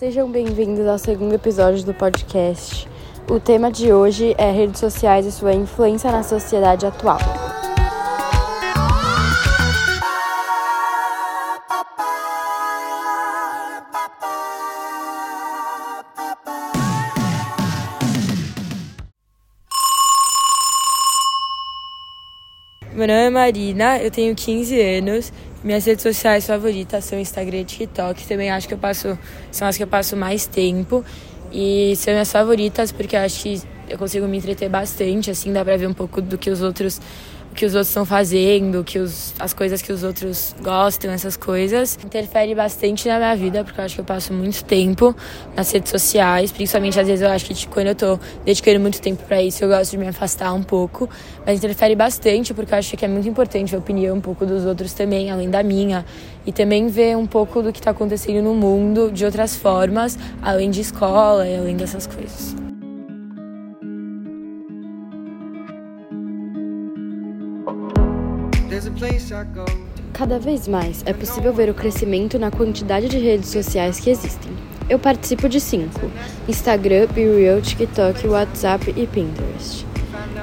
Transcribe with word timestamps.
Sejam 0.00 0.30
bem-vindos 0.30 0.86
ao 0.86 0.96
segundo 0.96 1.34
episódio 1.34 1.84
do 1.84 1.92
podcast. 1.92 2.88
O 3.30 3.38
tema 3.38 3.70
de 3.70 3.92
hoje 3.92 4.34
é 4.38 4.50
redes 4.50 4.80
sociais 4.80 5.26
e 5.26 5.30
sua 5.30 5.52
influência 5.52 6.10
na 6.10 6.22
sociedade 6.22 6.86
atual. 6.86 7.18
Meu 22.92 23.06
nome 23.06 23.20
é 23.20 23.30
Marina, 23.30 23.98
eu 23.98 24.10
tenho 24.10 24.34
15 24.34 24.80
anos. 24.80 25.32
Minhas 25.62 25.86
redes 25.86 26.02
sociais 26.02 26.44
favoritas 26.44 27.04
são 27.04 27.20
Instagram 27.20 27.58
e 27.58 27.64
TikTok. 27.64 28.26
Também 28.26 28.50
acho 28.50 28.66
que 28.66 28.74
eu 28.74 28.78
passo, 28.78 29.16
são 29.52 29.68
as 29.68 29.76
que 29.76 29.82
eu 29.84 29.86
passo 29.86 30.16
mais 30.16 30.44
tempo. 30.44 31.04
E 31.52 31.94
são 31.94 32.12
minhas 32.12 32.32
favoritas 32.32 32.90
porque 32.90 33.16
acho 33.16 33.44
que 33.44 33.62
eu 33.88 33.96
consigo 33.96 34.26
me 34.26 34.38
entreter 34.38 34.68
bastante, 34.68 35.30
assim, 35.30 35.52
dá 35.52 35.64
pra 35.64 35.76
ver 35.76 35.86
um 35.86 35.94
pouco 35.94 36.20
do 36.20 36.36
que 36.36 36.50
os 36.50 36.62
outros 36.62 37.00
que 37.54 37.66
os 37.66 37.74
outros 37.74 37.88
estão 37.88 38.04
fazendo, 38.04 38.82
que 38.84 38.98
os, 38.98 39.34
as 39.38 39.52
coisas 39.52 39.82
que 39.82 39.92
os 39.92 40.02
outros 40.02 40.54
gostam, 40.62 41.10
essas 41.10 41.36
coisas. 41.36 41.98
Interfere 42.04 42.54
bastante 42.54 43.08
na 43.08 43.18
minha 43.18 43.36
vida, 43.36 43.64
porque 43.64 43.80
eu 43.80 43.84
acho 43.84 43.94
que 43.96 44.00
eu 44.00 44.04
passo 44.04 44.32
muito 44.32 44.64
tempo 44.64 45.14
nas 45.56 45.70
redes 45.72 45.90
sociais, 45.90 46.52
principalmente 46.52 46.98
às 46.98 47.06
vezes 47.06 47.22
eu 47.22 47.28
acho 47.28 47.44
que 47.44 47.54
tipo, 47.54 47.72
quando 47.72 47.88
eu 47.88 47.94
tô 47.94 48.18
dedicando 48.44 48.80
muito 48.80 49.00
tempo 49.00 49.22
para 49.24 49.42
isso, 49.42 49.64
eu 49.64 49.68
gosto 49.68 49.92
de 49.92 49.98
me 49.98 50.08
afastar 50.08 50.52
um 50.52 50.62
pouco, 50.62 51.08
mas 51.44 51.58
interfere 51.58 51.94
bastante, 51.94 52.54
porque 52.54 52.72
eu 52.72 52.78
acho 52.78 52.96
que 52.96 53.04
é 53.04 53.08
muito 53.08 53.28
importante 53.28 53.74
a 53.74 53.78
opinião 53.78 54.16
um 54.16 54.20
pouco 54.20 54.46
dos 54.46 54.64
outros 54.64 54.92
também, 54.92 55.30
além 55.30 55.50
da 55.50 55.62
minha, 55.62 56.04
e 56.46 56.52
também 56.52 56.88
ver 56.88 57.16
um 57.16 57.26
pouco 57.26 57.62
do 57.62 57.72
que 57.72 57.78
está 57.78 57.90
acontecendo 57.90 58.42
no 58.42 58.54
mundo 58.54 59.10
de 59.10 59.24
outras 59.24 59.56
formas, 59.56 60.18
além 60.40 60.70
de 60.70 60.80
escola 60.80 61.46
e 61.46 61.56
além 61.56 61.76
dessas 61.76 62.06
coisas. 62.06 62.69
Cada 70.12 70.38
vez 70.38 70.68
mais 70.68 71.02
é 71.06 71.14
possível 71.14 71.54
ver 71.54 71.70
o 71.70 71.74
crescimento 71.74 72.38
na 72.38 72.50
quantidade 72.50 73.08
de 73.08 73.18
redes 73.18 73.48
sociais 73.48 73.98
que 73.98 74.10
existem. 74.10 74.52
Eu 74.90 74.98
participo 74.98 75.48
de 75.48 75.58
cinco: 75.58 76.10
Instagram, 76.46 77.06
BeReal, 77.06 77.62
TikTok, 77.62 78.26
WhatsApp 78.26 78.92
e 78.94 79.06
Pinterest. 79.06 79.86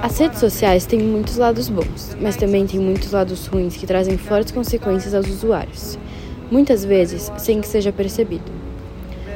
As 0.02 0.18
redes 0.18 0.40
sociais 0.40 0.88
têm 0.88 1.00
muitos 1.00 1.38
lados 1.38 1.70
bons, 1.70 2.18
mas 2.20 2.36
também 2.36 2.66
têm 2.66 2.80
muitos 2.80 3.12
lados 3.12 3.46
ruins 3.46 3.78
que 3.78 3.86
trazem 3.86 4.18
fortes 4.18 4.52
consequências 4.52 5.14
aos 5.14 5.28
usuários, 5.28 6.00
muitas 6.50 6.84
vezes 6.84 7.32
sem 7.38 7.62
que 7.62 7.68
seja 7.68 7.92
percebido. 7.92 8.52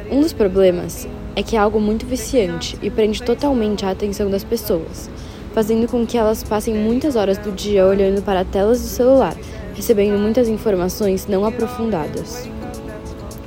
Um 0.09 0.21
dos 0.21 0.33
problemas 0.33 1.07
é 1.35 1.43
que 1.43 1.55
é 1.55 1.59
algo 1.59 1.79
muito 1.79 2.07
viciante 2.07 2.75
e 2.81 2.89
prende 2.89 3.21
totalmente 3.21 3.85
a 3.85 3.91
atenção 3.91 4.31
das 4.31 4.43
pessoas, 4.43 5.09
fazendo 5.53 5.87
com 5.87 6.05
que 6.05 6.17
elas 6.17 6.43
passem 6.43 6.73
muitas 6.73 7.15
horas 7.15 7.37
do 7.37 7.51
dia 7.51 7.85
olhando 7.85 8.21
para 8.21 8.45
telas 8.45 8.81
do 8.81 8.87
celular, 8.87 9.35
recebendo 9.73 10.17
muitas 10.17 10.47
informações 10.47 11.27
não 11.27 11.45
aprofundadas. 11.45 12.49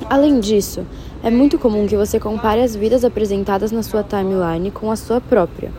Além 0.09 0.39
disso, 0.39 0.85
é 1.23 1.31
muito 1.31 1.57
comum 1.57 1.87
que 1.87 1.97
você 1.97 2.19
compare 2.19 2.61
as 2.61 2.75
vidas 2.75 3.03
apresentadas 3.03 3.71
na 3.71 3.81
sua 3.81 4.03
timeline 4.03 4.69
com 4.69 4.91
a 4.91 4.95
sua 4.95 5.19
própria, 5.19 5.71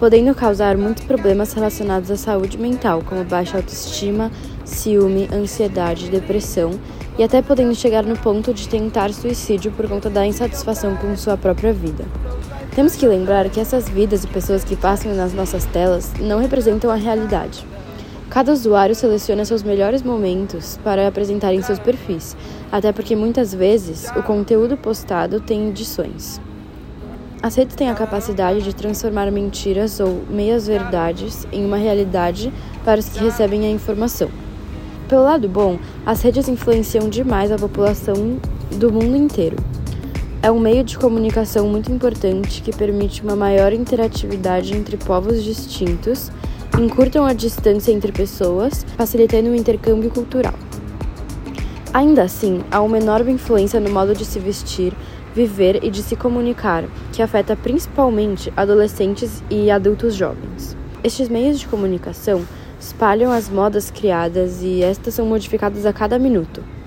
podendo 0.00 0.34
causar 0.34 0.76
muitos 0.76 1.04
problemas 1.04 1.52
relacionados 1.52 2.10
à 2.10 2.16
saúde 2.16 2.58
mental, 2.58 3.02
como 3.04 3.22
baixa 3.22 3.56
autoestima, 3.56 4.32
ciúme, 4.64 5.28
ansiedade, 5.32 6.10
depressão 6.10 6.72
e 7.16 7.22
até 7.22 7.40
podendo 7.42 7.74
chegar 7.74 8.04
no 8.04 8.16
ponto 8.16 8.52
de 8.52 8.68
tentar 8.68 9.12
suicídio 9.12 9.72
por 9.72 9.88
conta 9.88 10.10
da 10.10 10.26
insatisfação 10.26 10.96
com 10.96 11.16
sua 11.16 11.36
própria 11.36 11.72
vida. 11.72 12.04
Temos 12.78 12.94
que 12.94 13.08
lembrar 13.08 13.50
que 13.50 13.58
essas 13.58 13.88
vidas 13.88 14.22
e 14.22 14.28
pessoas 14.28 14.62
que 14.62 14.76
passam 14.76 15.12
nas 15.12 15.34
nossas 15.34 15.64
telas 15.64 16.12
não 16.20 16.38
representam 16.38 16.92
a 16.92 16.94
realidade. 16.94 17.66
Cada 18.30 18.52
usuário 18.52 18.94
seleciona 18.94 19.44
seus 19.44 19.64
melhores 19.64 20.00
momentos 20.00 20.78
para 20.84 21.08
apresentar 21.08 21.52
em 21.52 21.60
seus 21.60 21.80
perfis, 21.80 22.36
até 22.70 22.92
porque 22.92 23.16
muitas 23.16 23.52
vezes 23.52 24.06
o 24.14 24.22
conteúdo 24.22 24.76
postado 24.76 25.40
tem 25.40 25.70
edições. 25.70 26.40
As 27.42 27.56
redes 27.56 27.74
têm 27.74 27.90
a 27.90 27.96
capacidade 27.96 28.62
de 28.62 28.72
transformar 28.72 29.28
mentiras 29.32 29.98
ou 29.98 30.22
meias-verdades 30.30 31.48
em 31.50 31.66
uma 31.66 31.78
realidade 31.78 32.52
para 32.84 33.00
os 33.00 33.08
que 33.08 33.18
recebem 33.18 33.66
a 33.66 33.70
informação. 33.70 34.30
Pelo 35.08 35.24
lado 35.24 35.48
bom, 35.48 35.80
as 36.06 36.22
redes 36.22 36.46
influenciam 36.46 37.08
demais 37.08 37.50
a 37.50 37.56
população 37.56 38.38
do 38.78 38.92
mundo 38.92 39.16
inteiro. 39.16 39.56
É 40.48 40.50
um 40.50 40.58
meio 40.58 40.82
de 40.82 40.96
comunicação 40.96 41.68
muito 41.68 41.92
importante 41.92 42.62
que 42.62 42.74
permite 42.74 43.22
uma 43.22 43.36
maior 43.36 43.70
interatividade 43.70 44.74
entre 44.74 44.96
povos 44.96 45.44
distintos, 45.44 46.32
encurtam 46.80 47.26
a 47.26 47.34
distância 47.34 47.92
entre 47.92 48.12
pessoas, 48.12 48.82
facilitando 48.96 49.50
o 49.50 49.54
intercâmbio 49.54 50.08
cultural. 50.10 50.54
Ainda 51.92 52.22
assim, 52.22 52.62
há 52.70 52.80
uma 52.80 52.96
enorme 52.96 53.32
influência 53.32 53.78
no 53.78 53.90
modo 53.90 54.14
de 54.14 54.24
se 54.24 54.38
vestir, 54.38 54.94
viver 55.34 55.84
e 55.84 55.90
de 55.90 56.02
se 56.02 56.16
comunicar, 56.16 56.82
que 57.12 57.20
afeta 57.20 57.54
principalmente 57.54 58.50
adolescentes 58.56 59.42
e 59.50 59.70
adultos 59.70 60.14
jovens. 60.14 60.74
Estes 61.04 61.28
meios 61.28 61.60
de 61.60 61.68
comunicação 61.68 62.42
espalham 62.80 63.30
as 63.30 63.50
modas 63.50 63.90
criadas 63.90 64.62
e 64.62 64.82
estas 64.82 65.12
são 65.12 65.26
modificadas 65.26 65.84
a 65.84 65.92
cada 65.92 66.18
minuto. 66.18 66.77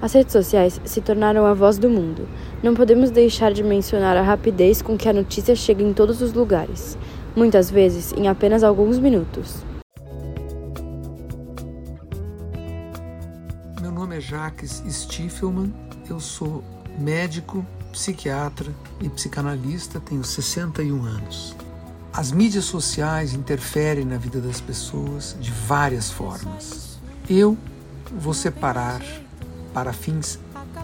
As 0.00 0.12
redes 0.12 0.32
sociais 0.32 0.78
se 0.84 1.00
tornaram 1.00 1.46
a 1.46 1.54
voz 1.54 1.78
do 1.78 1.88
mundo. 1.88 2.28
Não 2.62 2.74
podemos 2.74 3.10
deixar 3.10 3.52
de 3.52 3.62
mencionar 3.62 4.16
a 4.16 4.22
rapidez 4.22 4.82
com 4.82 4.96
que 4.96 5.08
a 5.08 5.12
notícia 5.12 5.56
chega 5.56 5.82
em 5.82 5.94
todos 5.94 6.20
os 6.20 6.34
lugares, 6.34 6.98
muitas 7.34 7.70
vezes 7.70 8.12
em 8.12 8.28
apenas 8.28 8.62
alguns 8.62 8.98
minutos. 8.98 9.64
Meu 13.80 13.90
nome 13.90 14.18
é 14.18 14.20
Jacques 14.20 14.82
Stiefelman, 14.86 15.72
eu 16.10 16.20
sou 16.20 16.62
médico, 16.98 17.64
psiquiatra 17.90 18.70
e 19.00 19.08
psicanalista, 19.08 19.98
tenho 19.98 20.22
61 20.22 21.04
anos. 21.06 21.56
As 22.12 22.30
mídias 22.32 22.66
sociais 22.66 23.32
interferem 23.32 24.04
na 24.04 24.18
vida 24.18 24.40
das 24.40 24.60
pessoas 24.60 25.36
de 25.40 25.50
várias 25.50 26.10
formas. 26.10 26.98
Eu 27.28 27.56
vou 28.10 28.32
separar 28.32 29.02
para 29.76 29.92
fins 29.92 30.38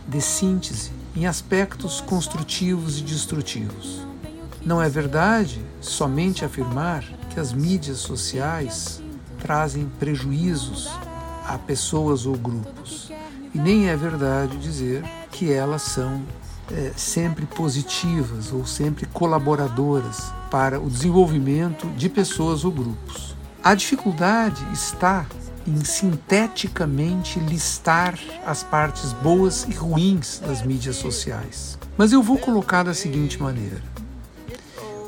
de 0.07 0.21
síntese 0.21 0.91
em 1.17 1.27
aspectos 1.27 2.03
construtivos 2.03 2.99
e 2.99 3.03
destrutivos. 3.03 4.07
Não 4.67 4.83
é 4.83 4.89
verdade 4.91 5.65
somente 5.81 6.45
afirmar 6.45 7.03
que 7.31 7.41
as 7.41 7.55
mídias 7.55 8.01
sociais 8.01 9.03
trazem 9.39 9.91
prejuízos 9.99 10.91
a 11.49 11.57
pessoas 11.57 12.27
ou 12.27 12.37
grupos. 12.37 13.11
E 13.55 13.59
nem 13.59 13.89
é 13.89 13.97
verdade 13.97 14.59
dizer 14.59 15.03
que 15.31 15.51
elas 15.51 15.81
são 15.81 16.23
é, 16.71 16.93
sempre 16.95 17.47
positivas 17.47 18.53
ou 18.53 18.67
sempre 18.67 19.07
colaboradoras 19.07 20.35
para 20.51 20.79
o 20.79 20.91
desenvolvimento 20.91 21.87
de 21.97 22.11
pessoas 22.11 22.63
ou 22.63 22.71
grupos. 22.71 23.35
A 23.65 23.75
dificuldade 23.75 24.63
está 24.71 25.25
em 25.67 25.85
sinteticamente 25.85 27.39
listar 27.41 28.19
as 28.47 28.63
partes 28.63 29.13
boas 29.13 29.65
e 29.69 29.73
ruins 29.73 30.41
das 30.41 30.63
mídias 30.63 30.97
sociais. 30.97 31.79
Mas 31.97 32.13
eu 32.13 32.23
vou 32.23 32.39
colocar 32.39 32.83
da 32.83 32.95
seguinte 32.95 33.41
maneira: 33.41 33.83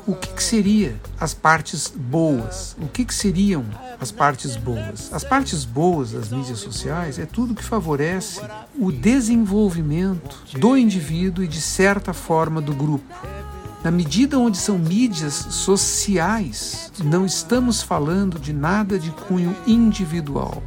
o 0.07 0.13
que, 0.13 0.33
que 0.33 0.43
seria 0.43 0.95
as 1.19 1.33
partes 1.33 1.91
boas? 1.95 2.75
O 2.79 2.87
que, 2.87 3.03
que 3.03 3.13
seriam 3.13 3.65
as 3.99 4.11
partes 4.11 4.55
boas? 4.55 5.11
As 5.11 5.23
partes 5.23 5.65
boas 5.65 6.11
das 6.11 6.29
mídias 6.29 6.59
sociais 6.59 7.17
é 7.17 7.25
tudo 7.25 7.55
que 7.55 7.63
favorece 7.63 8.39
o 8.77 8.91
desenvolvimento 8.91 10.43
do 10.59 10.77
indivíduo 10.77 11.43
e, 11.43 11.47
de 11.47 11.59
certa 11.59 12.13
forma, 12.13 12.61
do 12.61 12.75
grupo. 12.75 13.15
Na 13.85 13.91
medida 13.91 14.39
onde 14.39 14.57
são 14.57 14.79
mídias 14.79 15.45
sociais, 15.51 16.91
não 17.03 17.23
estamos 17.23 17.83
falando 17.83 18.39
de 18.39 18.51
nada 18.51 18.97
de 18.97 19.11
cunho 19.11 19.55
individual. 19.67 20.63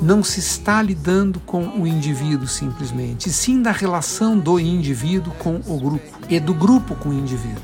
Não 0.00 0.24
se 0.24 0.40
está 0.40 0.80
lidando 0.80 1.38
com 1.38 1.62
o 1.78 1.86
indivíduo 1.86 2.48
simplesmente, 2.48 3.28
e 3.28 3.30
sim 3.30 3.60
da 3.60 3.72
relação 3.72 4.38
do 4.38 4.58
indivíduo 4.58 5.34
com 5.34 5.56
o 5.66 5.78
grupo 5.78 6.18
e 6.26 6.40
do 6.40 6.54
grupo 6.54 6.94
com 6.94 7.10
o 7.10 7.12
indivíduo. 7.12 7.60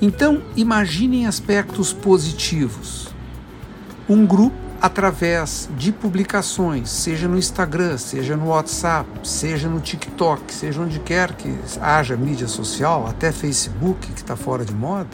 Então, 0.00 0.40
imaginem 0.54 1.26
aspectos 1.26 1.92
positivos. 1.92 3.08
Um 4.08 4.24
grupo 4.24 4.61
através 4.82 5.70
de 5.76 5.92
publicações, 5.92 6.90
seja 6.90 7.28
no 7.28 7.38
Instagram, 7.38 7.96
seja 7.96 8.36
no 8.36 8.48
WhatsApp, 8.48 9.08
seja 9.22 9.68
no 9.68 9.78
TikTok, 9.78 10.52
seja 10.52 10.82
onde 10.82 10.98
quer 10.98 11.36
que 11.36 11.56
haja 11.80 12.16
mídia 12.16 12.48
social, 12.48 13.06
até 13.06 13.30
Facebook, 13.30 14.08
que 14.08 14.20
está 14.20 14.34
fora 14.34 14.64
de 14.64 14.74
moda, 14.74 15.10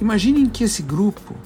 imaginem 0.00 0.46
que 0.46 0.64
esse 0.64 0.82
grupo 0.82 1.36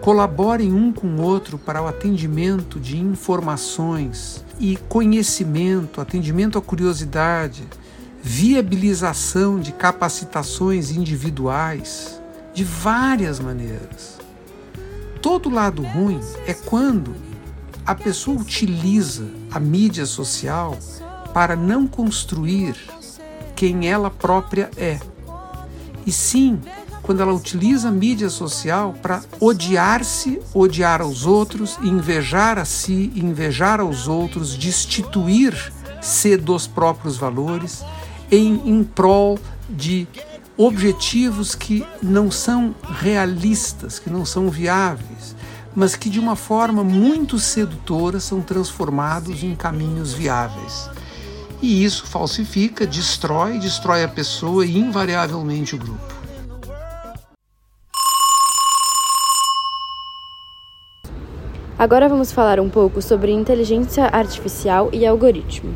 colaborem 0.00 0.72
um 0.72 0.90
com 0.90 1.06
o 1.08 1.20
outro 1.20 1.58
para 1.58 1.82
o 1.82 1.86
atendimento 1.86 2.80
de 2.80 2.98
informações 2.98 4.42
e 4.58 4.76
conhecimento, 4.88 6.00
atendimento 6.00 6.56
à 6.56 6.62
curiosidade, 6.62 7.64
viabilização 8.22 9.60
de 9.60 9.72
capacitações 9.72 10.90
individuais 10.90 12.18
de 12.54 12.64
várias 12.64 13.38
maneiras. 13.38 14.13
Todo 15.24 15.48
lado 15.48 15.80
ruim 15.80 16.20
é 16.46 16.52
quando 16.52 17.14
a 17.86 17.94
pessoa 17.94 18.38
utiliza 18.38 19.26
a 19.50 19.58
mídia 19.58 20.04
social 20.04 20.76
para 21.32 21.56
não 21.56 21.86
construir 21.86 22.76
quem 23.56 23.88
ela 23.88 24.10
própria 24.10 24.70
é, 24.76 25.00
e 26.04 26.12
sim 26.12 26.60
quando 27.00 27.22
ela 27.22 27.32
utiliza 27.32 27.88
a 27.88 27.90
mídia 27.90 28.28
social 28.28 28.94
para 29.00 29.22
odiar-se, 29.40 30.42
odiar 30.52 31.00
aos 31.00 31.24
outros, 31.24 31.78
invejar 31.82 32.58
a 32.58 32.66
si, 32.66 33.10
invejar 33.16 33.80
aos 33.80 34.06
outros, 34.06 34.54
destituir-se 34.54 36.36
dos 36.36 36.66
próprios 36.66 37.16
valores 37.16 37.82
em, 38.30 38.60
em 38.66 38.84
prol 38.84 39.38
de 39.70 40.06
objetivos 40.56 41.54
que 41.54 41.84
não 42.02 42.30
são 42.30 42.74
realistas, 43.00 43.98
que 43.98 44.08
não 44.08 44.24
são 44.24 44.48
viáveis, 44.48 45.34
mas 45.74 45.96
que 45.96 46.08
de 46.08 46.20
uma 46.20 46.36
forma 46.36 46.84
muito 46.84 47.38
sedutora 47.38 48.20
são 48.20 48.40
transformados 48.40 49.42
em 49.42 49.54
caminhos 49.54 50.12
viáveis. 50.12 50.88
E 51.60 51.84
isso 51.84 52.06
falsifica, 52.06 52.86
destrói, 52.86 53.58
destrói 53.58 54.04
a 54.04 54.08
pessoa 54.08 54.64
e 54.64 54.78
invariavelmente 54.78 55.74
o 55.74 55.78
grupo. 55.78 56.14
Agora 61.76 62.08
vamos 62.08 62.30
falar 62.30 62.60
um 62.60 62.70
pouco 62.70 63.02
sobre 63.02 63.32
inteligência 63.32 64.06
artificial 64.06 64.90
e 64.92 65.04
algoritmo. 65.04 65.74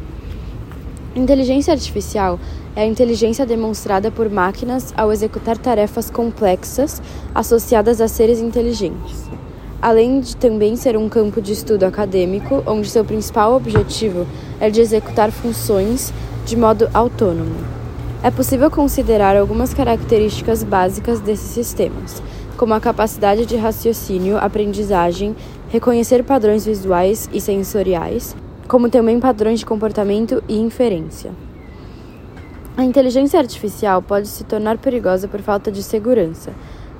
Inteligência 1.18 1.72
artificial 1.72 2.38
é 2.76 2.82
a 2.82 2.86
inteligência 2.86 3.44
demonstrada 3.44 4.08
por 4.08 4.30
máquinas 4.30 4.94
ao 4.96 5.12
executar 5.12 5.58
tarefas 5.58 6.08
complexas 6.08 7.02
associadas 7.34 8.00
a 8.00 8.06
seres 8.06 8.38
inteligentes. 8.38 9.28
Além 9.82 10.20
de 10.20 10.36
também 10.36 10.76
ser 10.76 10.96
um 10.96 11.08
campo 11.08 11.42
de 11.42 11.52
estudo 11.52 11.82
acadêmico, 11.82 12.62
onde 12.64 12.88
seu 12.88 13.04
principal 13.04 13.52
objetivo 13.56 14.28
é 14.60 14.70
de 14.70 14.80
executar 14.80 15.32
funções 15.32 16.12
de 16.46 16.56
modo 16.56 16.88
autônomo. 16.94 17.56
É 18.22 18.30
possível 18.30 18.70
considerar 18.70 19.36
algumas 19.36 19.74
características 19.74 20.62
básicas 20.62 21.18
desses 21.18 21.50
sistemas, 21.50 22.22
como 22.56 22.74
a 22.74 22.80
capacidade 22.80 23.44
de 23.44 23.56
raciocínio, 23.56 24.38
aprendizagem, 24.38 25.34
reconhecer 25.68 26.22
padrões 26.22 26.64
visuais 26.64 27.28
e 27.32 27.40
sensoriais, 27.40 28.36
como 28.68 28.90
também 28.90 29.18
padrões 29.18 29.60
de 29.60 29.66
comportamento 29.66 30.44
e 30.46 30.58
inferência. 30.58 31.32
A 32.76 32.84
inteligência 32.84 33.40
artificial 33.40 34.00
pode 34.02 34.28
se 34.28 34.44
tornar 34.44 34.78
perigosa 34.78 35.26
por 35.26 35.40
falta 35.40 35.72
de 35.72 35.82
segurança, 35.82 36.52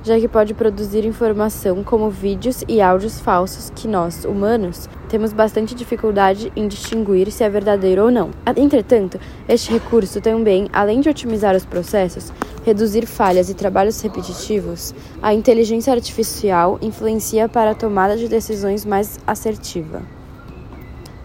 já 0.03 0.19
que 0.19 0.27
pode 0.27 0.53
produzir 0.53 1.05
informação 1.05 1.83
como 1.83 2.09
vídeos 2.09 2.63
e 2.67 2.81
áudios 2.81 3.19
falsos 3.19 3.69
que 3.69 3.87
nós, 3.87 4.25
humanos, 4.25 4.89
temos 5.07 5.31
bastante 5.31 5.75
dificuldade 5.75 6.51
em 6.55 6.67
distinguir 6.67 7.31
se 7.31 7.43
é 7.43 7.49
verdadeiro 7.49 8.05
ou 8.05 8.11
não. 8.11 8.31
Entretanto, 8.57 9.19
este 9.47 9.71
recurso 9.71 10.19
também, 10.19 10.67
além 10.73 11.01
de 11.01 11.09
otimizar 11.09 11.55
os 11.55 11.65
processos, 11.65 12.33
reduzir 12.65 13.05
falhas 13.05 13.49
e 13.49 13.53
trabalhos 13.53 14.01
repetitivos, 14.01 14.93
a 15.21 15.33
inteligência 15.33 15.93
artificial 15.93 16.79
influencia 16.81 17.47
para 17.47 17.71
a 17.71 17.75
tomada 17.75 18.17
de 18.17 18.27
decisões 18.27 18.85
mais 18.85 19.19
assertiva. 19.27 20.18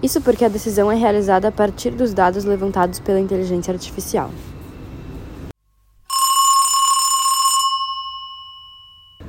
Isso 0.05 0.21
porque 0.21 0.45
a 0.45 0.49
decisão 0.49 0.93
é 0.93 0.95
realizada 0.95 1.49
a 1.49 1.53
partir 1.53 1.91
dos 1.93 2.13
dados 2.13 2.45
levantados 2.45 3.01
pela 3.01 3.19
inteligência 3.19 3.73
artificial. 3.73 4.31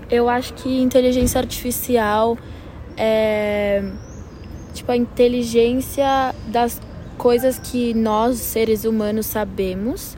Eu 0.09 0.27
acho 0.27 0.53
que 0.53 0.81
inteligência 0.81 1.39
artificial 1.39 2.37
é 2.97 3.81
tipo 4.73 4.91
a 4.91 4.97
inteligência 4.97 6.35
das 6.47 6.81
coisas 7.17 7.57
que 7.57 7.93
nós 7.93 8.37
seres 8.39 8.83
humanos 8.83 9.27
sabemos 9.27 10.17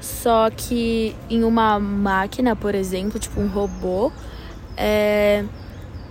só 0.00 0.48
que 0.48 1.14
em 1.28 1.42
uma 1.44 1.78
máquina, 1.78 2.54
por 2.54 2.74
exemplo, 2.74 3.18
tipo 3.18 3.40
um 3.40 3.48
robô, 3.48 4.12
é, 4.76 5.44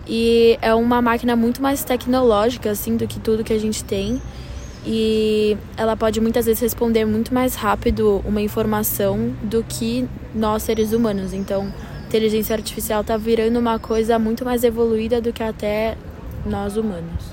e 0.08 0.58
é 0.62 0.74
uma 0.74 1.02
máquina 1.02 1.36
muito 1.36 1.62
mais 1.62 1.84
tecnológica 1.84 2.72
assim 2.72 2.96
do 2.96 3.08
que 3.08 3.20
tudo 3.20 3.44
que 3.44 3.54
a 3.54 3.60
gente 3.60 3.84
tem. 3.84 4.22
E 4.86 5.58
ela 5.76 5.98
pode 5.98 6.22
muitas 6.22 6.46
vezes 6.46 6.62
responder 6.62 7.04
muito 7.06 7.34
mais 7.34 7.56
rápido 7.56 8.22
uma 8.24 8.42
informação 8.42 9.34
do 9.44 9.62
que 9.64 10.08
nós 10.34 10.64
seres 10.64 10.94
humanos. 10.94 11.34
Então, 11.34 11.74
inteligência 12.06 12.56
artificial 12.56 13.02
está 13.02 13.18
virando 13.18 13.60
uma 13.60 13.78
coisa 13.78 14.18
muito 14.18 14.46
mais 14.46 14.64
evoluída 14.64 15.20
do 15.20 15.34
que 15.34 15.44
até 15.44 15.98
nós 16.46 16.78
humanos. 16.78 17.26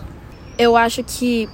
Eu 0.58 0.76
acho 0.76 1.04
que 1.04 1.48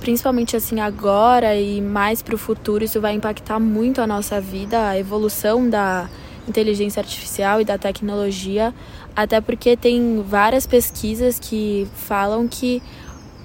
principalmente 0.00 0.54
assim 0.54 0.80
agora 0.80 1.56
e 1.56 1.80
mais 1.80 2.20
para 2.20 2.34
o 2.34 2.38
futuro, 2.38 2.84
isso 2.84 3.00
vai 3.00 3.14
impactar 3.14 3.58
muito 3.58 4.02
a 4.02 4.06
nossa 4.06 4.40
vida, 4.40 4.88
a 4.88 4.98
evolução 4.98 5.70
da 5.70 6.10
inteligência 6.48 7.00
artificial 7.00 7.60
e 7.60 7.64
da 7.64 7.78
tecnologia, 7.78 8.74
até 9.14 9.40
porque 9.40 9.76
tem 9.76 10.22
várias 10.22 10.66
pesquisas 10.66 11.38
que 11.38 11.86
falam 11.94 12.46
que 12.48 12.82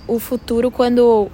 o 0.07 0.19
futuro, 0.19 0.71
quando 0.71 1.29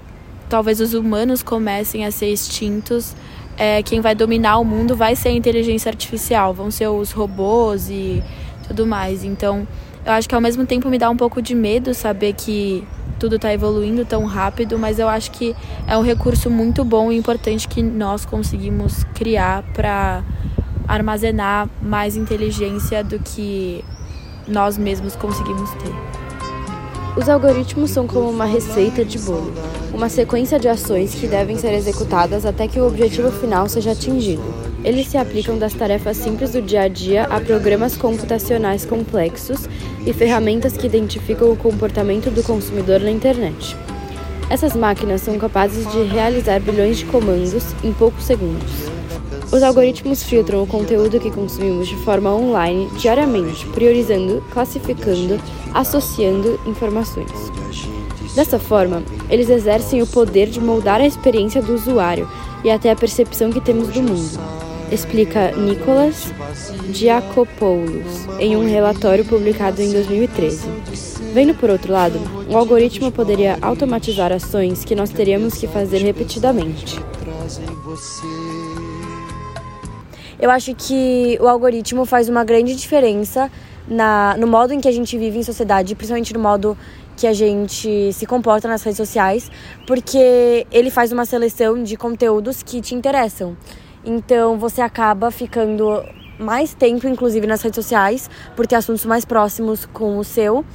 talvez 0.50 0.80
os 0.80 0.94
humanos 0.94 1.42
comecem 1.42 2.06
a 2.06 2.12
ser 2.12 2.28
extintos, 2.28 3.16
é, 3.58 3.82
quem 3.82 4.02
vai 4.02 4.14
dominar 4.14 4.58
o 4.58 4.66
mundo 4.66 4.96
vai 4.96 5.16
ser 5.16 5.30
a 5.30 5.32
inteligência 5.32 5.90
artificial, 5.90 6.54
vão 6.54 6.70
ser 6.70 6.88
os 6.88 7.12
robôs 7.12 7.90
e 7.90 8.22
tudo 8.68 8.86
mais. 8.86 9.24
Então, 9.24 9.68
eu 10.06 10.12
acho 10.12 10.28
que 10.28 10.36
ao 10.36 10.42
mesmo 10.42 10.66
tempo 10.66 10.90
me 10.90 10.98
dá 10.98 11.10
um 11.10 11.18
pouco 11.18 11.42
de 11.42 11.56
medo 11.56 11.94
saber 11.94 12.34
que 12.34 12.86
tudo 13.18 13.38
está 13.38 13.54
evoluindo 13.54 14.06
tão 14.06 14.26
rápido, 14.26 14.78
mas 14.78 15.00
eu 15.00 15.08
acho 15.08 15.32
que 15.32 15.56
é 15.88 15.98
um 15.98 16.02
recurso 16.02 16.50
muito 16.50 16.84
bom 16.84 17.12
e 17.12 17.18
importante 17.18 17.68
que 17.68 17.82
nós 17.82 18.26
conseguimos 18.26 19.04
criar 19.16 19.64
para 19.74 20.24
armazenar 20.88 21.70
mais 21.82 22.16
inteligência 22.16 23.04
do 23.04 23.20
que 23.20 23.84
nós 24.48 24.78
mesmos 24.78 25.16
conseguimos 25.16 25.70
ter. 25.72 26.16
Os 27.18 27.30
algoritmos 27.30 27.92
são 27.92 28.06
como 28.06 28.30
uma 28.30 28.46
receita 28.46 29.06
de 29.06 29.18
bolo, 29.20 29.54
uma 29.94 30.10
sequência 30.10 30.60
de 30.60 30.68
ações 30.68 31.16
que 31.16 31.28
devem 31.28 31.58
ser 31.58 31.74
executadas 31.74 32.46
até 32.46 32.68
que 32.68 32.80
o 32.80 32.86
objetivo 32.86 33.32
final 33.32 33.70
seja 33.70 33.92
atingido. 33.92 34.44
Eles 34.84 35.08
se 35.08 35.18
aplicam 35.18 35.58
das 35.58 35.74
tarefas 35.74 36.18
simples 36.18 36.52
do 36.52 36.62
dia 36.62 36.82
a 36.82 36.88
dia 36.90 37.24
a 37.24 37.40
programas 37.40 37.96
computacionais 37.96 38.86
complexos 38.86 39.68
e 40.06 40.12
ferramentas 40.12 40.76
que 40.76 40.86
identificam 40.86 41.50
o 41.52 41.58
comportamento 41.58 42.30
do 42.30 42.44
consumidor 42.44 43.00
na 43.00 43.10
internet. 43.10 43.78
Essas 44.50 44.76
máquinas 44.76 45.22
são 45.22 45.40
capazes 45.40 45.90
de 45.92 46.04
realizar 46.04 46.60
bilhões 46.60 46.98
de 46.98 47.06
comandos 47.06 47.64
em 47.84 47.94
poucos 47.94 48.26
segundos. 48.26 48.95
Os 49.56 49.64
algoritmos 49.64 50.22
filtram 50.22 50.62
o 50.62 50.68
conteúdo 50.68 51.18
que 51.18 51.32
consumimos 51.32 51.88
de 51.88 51.96
forma 51.96 52.30
online 52.30 52.90
diariamente, 53.00 53.66
priorizando, 53.68 54.44
classificando, 54.52 55.40
associando 55.74 56.60
informações. 56.66 57.32
Dessa 58.36 58.60
forma, 58.60 59.02
eles 59.30 59.50
exercem 59.50 60.02
o 60.02 60.08
poder 60.08 60.50
de 60.50 60.60
moldar 60.60 61.00
a 61.00 61.08
experiência 61.08 61.62
do 61.62 61.74
usuário 61.74 62.30
e 62.66 62.70
até 62.70 62.92
a 62.92 62.98
percepção 62.98 63.50
que 63.50 63.62
temos 63.62 63.88
do 63.88 64.02
mundo 64.02 64.66
explica 64.92 65.52
Nicolas 65.52 66.32
Diakopoulos 66.90 68.28
em 68.40 68.56
um 68.56 68.68
relatório 68.68 69.26
publicado 69.26 69.82
em 69.82 69.92
2013. 69.92 70.68
Vendo 71.34 71.56
por 71.56 71.70
outro 71.70 71.92
lado, 71.92 72.20
o 72.50 72.56
algoritmo 72.56 73.12
poderia 73.12 73.58
automatizar 73.62 74.32
ações 74.32 74.86
que 74.86 74.96
nós 74.96 75.10
teríamos 75.10 75.56
que 75.56 75.68
fazer 75.68 76.00
repetidamente. 76.00 77.00
Eu 80.40 80.52
acho 80.52 80.74
que 80.76 81.38
o 81.42 81.48
algoritmo 81.48 82.06
faz 82.06 82.28
uma 82.30 82.44
grande 82.44 82.76
diferença 82.76 83.50
na, 83.88 84.36
no 84.38 84.48
modo 84.48 84.74
em 84.74 84.80
que 84.80 84.88
a 84.88 84.92
gente 84.92 85.18
vive 85.18 85.40
em 85.40 85.44
sociedade, 85.44 85.96
principalmente 85.96 86.34
no 86.34 86.40
modo 86.40 86.78
que 87.16 87.28
a 87.28 87.34
gente 87.34 88.12
se 88.12 88.26
comporta 88.26 88.68
nas 88.68 88.84
redes 88.84 88.98
sociais, 88.98 89.50
porque 89.88 90.68
ele 90.72 90.90
faz 90.90 91.12
uma 91.12 91.26
seleção 91.26 91.82
de 91.82 91.96
conteúdos 91.96 92.62
que 92.62 92.82
te 92.82 92.94
interessam. 92.94 93.56
Então 94.04 94.58
você 94.58 94.82
acaba 94.82 95.32
ficando 95.32 96.04
mais 96.38 96.74
tempo, 96.74 97.08
inclusive, 97.08 97.48
nas 97.48 97.62
redes 97.62 97.76
sociais, 97.76 98.30
por 98.56 98.68
ter 98.68 98.76
assuntos 98.76 99.06
mais 99.06 99.24
próximos 99.24 99.86
com 99.86 100.18
o 100.18 100.24
seu. 100.24 100.66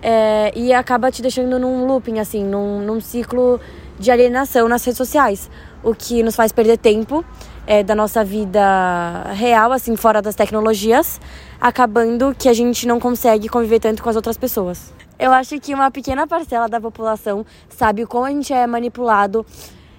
É, 0.00 0.52
e 0.54 0.72
acaba 0.72 1.10
te 1.10 1.20
deixando 1.22 1.58
num 1.58 1.86
looping, 1.86 2.20
assim, 2.20 2.44
num, 2.44 2.80
num 2.82 3.00
ciclo 3.00 3.60
de 3.98 4.10
alienação 4.10 4.68
nas 4.68 4.84
redes 4.84 4.98
sociais. 4.98 5.50
O 5.82 5.94
que 5.94 6.22
nos 6.22 6.36
faz 6.36 6.52
perder 6.52 6.78
tempo 6.78 7.24
é, 7.68 7.82
da 7.82 7.94
nossa 7.94 8.24
vida 8.24 9.24
real, 9.34 9.70
assim, 9.72 9.94
fora 9.94 10.22
das 10.22 10.34
tecnologias, 10.34 11.20
acabando 11.60 12.34
que 12.36 12.48
a 12.48 12.54
gente 12.54 12.88
não 12.88 12.98
consegue 12.98 13.46
conviver 13.46 13.78
tanto 13.78 14.02
com 14.02 14.08
as 14.08 14.16
outras 14.16 14.38
pessoas. 14.38 14.90
Eu 15.18 15.32
acho 15.32 15.60
que 15.60 15.74
uma 15.74 15.90
pequena 15.90 16.26
parcela 16.26 16.66
da 16.66 16.80
população 16.80 17.44
sabe 17.68 18.06
como 18.06 18.24
a 18.24 18.30
gente 18.30 18.54
é 18.54 18.66
manipulado 18.66 19.44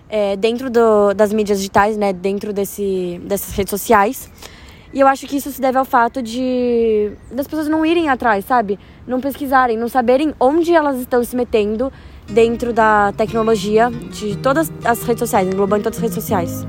é, 0.09 0.35
dentro 0.35 0.71
do, 0.71 1.13
das 1.13 1.31
mídias 1.31 1.59
digitais, 1.59 1.95
né? 1.95 2.11
Dentro 2.11 2.51
desse, 2.51 3.21
dessas 3.23 3.53
redes 3.53 3.69
sociais. 3.69 4.31
E 4.91 4.99
eu 4.99 5.05
acho 5.07 5.27
que 5.27 5.37
isso 5.37 5.51
se 5.51 5.61
deve 5.61 5.77
ao 5.77 5.85
fato 5.85 6.23
de 6.23 7.11
das 7.31 7.45
pessoas 7.45 7.67
não 7.67 7.85
irem 7.85 8.09
atrás, 8.09 8.45
sabe? 8.45 8.79
Não 9.05 9.21
pesquisarem, 9.21 9.77
não 9.77 9.87
saberem 9.87 10.33
onde 10.39 10.73
elas 10.73 10.99
estão 10.99 11.23
se 11.23 11.35
metendo 11.35 11.93
dentro 12.27 12.73
da 12.73 13.13
tecnologia 13.15 13.91
de 13.91 14.35
todas 14.37 14.71
as 14.83 15.03
redes 15.03 15.19
sociais, 15.19 15.47
englobando 15.47 15.83
todas 15.83 15.99
as 15.99 16.01
redes 16.01 16.15
sociais. 16.15 16.65